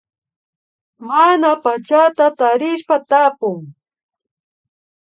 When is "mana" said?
1.07-1.49